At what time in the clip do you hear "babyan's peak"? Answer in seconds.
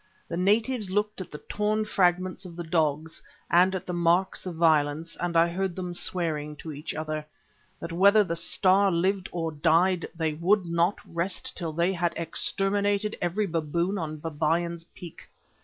14.17-15.29